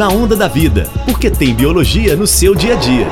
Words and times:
Na 0.00 0.08
Onda 0.08 0.34
da 0.34 0.48
Vida, 0.48 0.88
porque 1.04 1.28
tem 1.28 1.54
biologia 1.54 2.16
no 2.16 2.26
seu 2.26 2.54
dia 2.54 2.72
a 2.72 2.76
dia. 2.76 3.06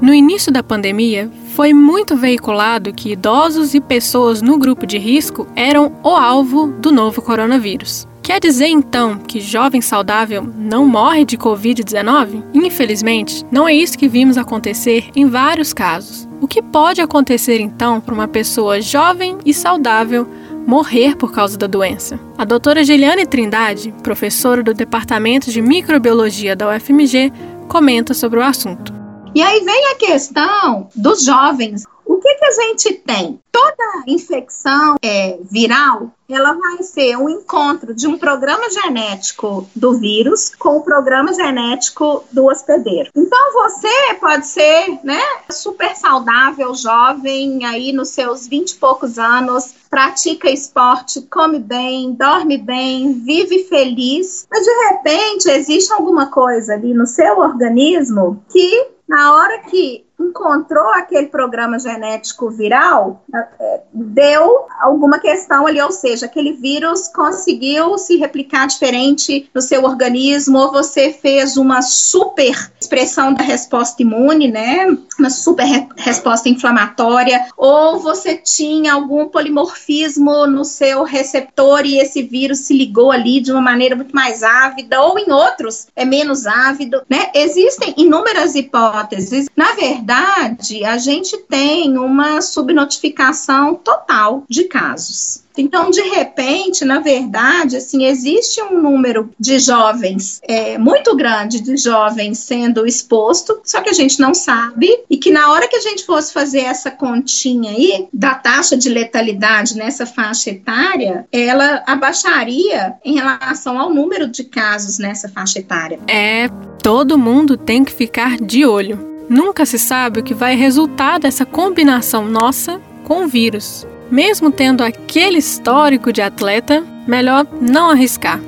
No 0.00 0.14
início 0.14 0.50
da 0.50 0.62
pandemia, 0.62 1.30
foi 1.54 1.74
muito 1.74 2.16
veiculado 2.16 2.94
que 2.94 3.12
idosos 3.12 3.74
e 3.74 3.80
pessoas 3.82 4.40
no 4.40 4.56
grupo 4.56 4.86
de 4.86 4.96
risco 4.96 5.46
eram 5.54 5.92
o 6.02 6.08
alvo 6.08 6.68
do 6.68 6.90
novo 6.90 7.20
coronavírus. 7.20 8.08
Quer 8.22 8.40
dizer 8.40 8.68
então 8.68 9.18
que 9.18 9.38
jovem 9.38 9.82
saudável 9.82 10.48
não 10.56 10.86
morre 10.86 11.26
de 11.26 11.36
Covid-19? 11.36 12.42
Infelizmente, 12.54 13.44
não 13.50 13.68
é 13.68 13.74
isso 13.74 13.98
que 13.98 14.08
vimos 14.08 14.38
acontecer 14.38 15.10
em 15.14 15.26
vários 15.26 15.74
casos. 15.74 16.26
O 16.40 16.48
que 16.48 16.62
pode 16.62 17.02
acontecer 17.02 17.60
então 17.60 18.00
para 18.00 18.14
uma 18.14 18.26
pessoa 18.26 18.80
jovem 18.80 19.36
e 19.44 19.52
saudável 19.52 20.26
morrer 20.66 21.16
por 21.16 21.32
causa 21.32 21.56
da 21.56 21.66
doença? 21.66 22.18
A 22.36 22.44
doutora 22.44 22.84
Giliane 22.84 23.26
Trindade, 23.26 23.94
professora 24.02 24.62
do 24.62 24.74
Departamento 24.74 25.50
de 25.50 25.60
Microbiologia 25.60 26.54
da 26.54 26.68
UFMG, 26.68 27.32
comenta 27.68 28.14
sobre 28.14 28.38
o 28.38 28.42
assunto. 28.42 28.92
E 29.34 29.42
aí 29.42 29.60
vem 29.64 29.86
a 29.92 29.94
questão 29.96 30.88
dos 30.94 31.24
jovens. 31.24 31.84
Que, 32.30 32.34
que 32.36 32.44
a 32.44 32.50
gente 32.50 32.92
tem? 32.94 33.40
Toda 33.50 34.04
infecção 34.06 34.94
é, 35.02 35.38
viral, 35.50 36.12
ela 36.28 36.52
vai 36.52 36.82
ser 36.84 37.16
um 37.16 37.28
encontro 37.28 37.92
de 37.92 38.06
um 38.06 38.16
programa 38.16 38.70
genético 38.70 39.68
do 39.74 39.98
vírus 39.98 40.54
com 40.54 40.76
o 40.76 40.82
programa 40.82 41.34
genético 41.34 42.22
do 42.30 42.46
hospedeiro. 42.46 43.10
Então 43.16 43.52
você 43.52 44.14
pode 44.20 44.46
ser, 44.46 45.00
né, 45.02 45.20
super 45.50 45.96
saudável, 45.96 46.72
jovem, 46.72 47.64
aí 47.64 47.92
nos 47.92 48.10
seus 48.10 48.46
vinte 48.46 48.72
e 48.72 48.76
poucos 48.76 49.18
anos, 49.18 49.74
pratica 49.90 50.48
esporte, 50.48 51.22
come 51.22 51.58
bem, 51.58 52.12
dorme 52.12 52.58
bem, 52.58 53.12
vive 53.24 53.64
feliz, 53.64 54.46
mas 54.48 54.64
de 54.64 54.72
repente 54.88 55.50
existe 55.50 55.92
alguma 55.92 56.26
coisa 56.26 56.74
ali 56.74 56.94
no 56.94 57.06
seu 57.08 57.38
organismo 57.38 58.44
que 58.48 58.88
na 59.08 59.34
hora 59.34 59.58
que 59.62 60.06
encontrou 60.20 60.88
aquele 60.90 61.26
programa 61.26 61.78
genético 61.78 62.50
viral, 62.50 63.22
é, 63.34 63.80
deu 63.92 64.66
alguma 64.80 65.18
questão 65.18 65.66
ali, 65.66 65.80
ou 65.80 65.90
seja, 65.90 66.26
aquele 66.26 66.52
vírus 66.52 67.08
conseguiu 67.08 67.96
se 67.98 68.16
replicar 68.16 68.66
diferente 68.66 69.48
no 69.54 69.60
seu 69.60 69.84
organismo, 69.84 70.58
ou 70.58 70.70
você 70.70 71.12
fez 71.12 71.56
uma 71.56 71.82
super 71.82 72.70
expressão 72.80 73.32
da 73.32 73.42
resposta 73.42 74.02
imune, 74.02 74.50
né? 74.50 74.86
Uma 75.18 75.30
super 75.30 75.64
re 75.64 75.88
resposta 75.96 76.48
inflamatória, 76.48 77.46
ou 77.56 77.98
você 77.98 78.36
tinha 78.36 78.94
algum 78.94 79.28
polimorfismo 79.28 80.46
no 80.46 80.64
seu 80.64 81.02
receptor 81.02 81.84
e 81.84 81.98
esse 81.98 82.22
vírus 82.22 82.60
se 82.60 82.74
ligou 82.74 83.10
ali 83.10 83.40
de 83.40 83.52
uma 83.52 83.60
maneira 83.60 83.96
muito 83.96 84.14
mais 84.14 84.42
ávida, 84.42 85.00
ou 85.00 85.18
em 85.18 85.30
outros 85.30 85.88
é 85.96 86.04
menos 86.04 86.46
ávido, 86.46 87.02
né? 87.08 87.30
Existem 87.34 87.94
inúmeras 87.96 88.54
hipóteses. 88.54 89.48
Na 89.56 89.72
verdade, 89.72 90.09
verdade, 90.10 90.84
a 90.84 90.98
gente 90.98 91.36
tem 91.48 91.96
uma 91.96 92.40
subnotificação 92.40 93.76
total 93.76 94.44
de 94.48 94.64
casos. 94.64 95.44
Então, 95.56 95.90
de 95.90 96.00
repente, 96.00 96.84
na 96.84 97.00
verdade, 97.00 97.76
assim, 97.76 98.06
existe 98.06 98.62
um 98.62 98.80
número 98.80 99.30
de 99.38 99.58
jovens 99.58 100.40
é, 100.44 100.78
muito 100.78 101.14
grande 101.14 101.60
de 101.60 101.76
jovens 101.76 102.38
sendo 102.38 102.86
exposto, 102.86 103.60
só 103.64 103.80
que 103.80 103.90
a 103.90 103.92
gente 103.92 104.20
não 104.20 104.32
sabe 104.32 104.88
e 105.10 105.16
que 105.16 105.30
na 105.30 105.52
hora 105.52 105.68
que 105.68 105.76
a 105.76 105.80
gente 105.80 106.06
fosse 106.06 106.32
fazer 106.32 106.60
essa 106.60 106.90
continha 106.90 107.72
aí 107.72 108.08
da 108.12 108.34
taxa 108.34 108.76
de 108.76 108.88
letalidade 108.88 109.76
nessa 109.76 110.06
faixa 110.06 110.50
etária, 110.50 111.26
ela 111.30 111.82
abaixaria 111.86 112.94
em 113.04 113.14
relação 113.14 113.78
ao 113.78 113.92
número 113.92 114.28
de 114.28 114.44
casos 114.44 114.98
nessa 114.98 115.28
faixa 115.28 115.58
etária. 115.58 115.98
É, 116.08 116.48
todo 116.82 117.18
mundo 117.18 117.56
tem 117.56 117.84
que 117.84 117.92
ficar 117.92 118.36
de 118.38 118.64
olho. 118.64 119.09
Nunca 119.30 119.64
se 119.64 119.78
sabe 119.78 120.18
o 120.18 120.22
que 120.24 120.34
vai 120.34 120.56
resultar 120.56 121.20
dessa 121.20 121.46
combinação 121.46 122.24
nossa 122.24 122.80
com 123.04 123.24
o 123.24 123.28
vírus. 123.28 123.86
Mesmo 124.10 124.50
tendo 124.50 124.82
aquele 124.82 125.38
histórico 125.38 126.12
de 126.12 126.20
atleta, 126.20 126.84
melhor 127.06 127.46
não 127.60 127.90
arriscar. 127.90 128.40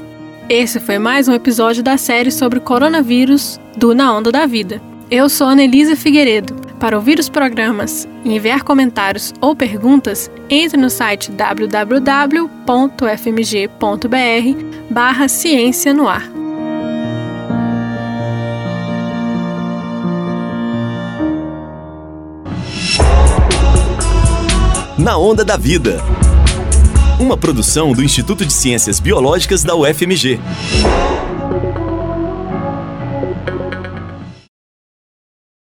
Esse 0.48 0.80
foi 0.80 0.98
mais 0.98 1.28
um 1.28 1.34
episódio 1.34 1.84
da 1.84 1.96
série 1.96 2.32
sobre 2.32 2.58
coronavírus 2.58 3.60
do 3.76 3.94
Na 3.94 4.12
Onda 4.12 4.32
da 4.32 4.44
Vida. 4.44 4.82
Eu 5.08 5.28
sou 5.28 5.46
Anelisa 5.46 5.94
Figueiredo. 5.94 6.56
Para 6.80 6.96
ouvir 6.96 7.16
os 7.20 7.28
programas 7.28 8.08
e 8.24 8.34
enviar 8.34 8.64
comentários 8.64 9.32
ou 9.40 9.54
perguntas, 9.54 10.28
entre 10.50 10.76
no 10.76 10.90
site 10.90 11.30
www.fmg.br 11.30 12.52
barra 14.90 15.28
Ciência 15.28 15.94
no 15.94 16.08
Ar. 16.08 16.41
Na 24.98 25.16
Onda 25.16 25.42
da 25.42 25.56
Vida. 25.56 26.02
Uma 27.18 27.36
produção 27.36 27.92
do 27.92 28.02
Instituto 28.02 28.44
de 28.44 28.52
Ciências 28.52 29.00
Biológicas 29.00 29.64
da 29.64 29.74
UFMG. 29.74 30.38